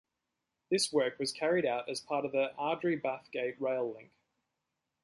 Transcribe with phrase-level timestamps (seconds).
[0.71, 4.09] This work was carried out as part of the Airdrie-Bathgate Rail Link.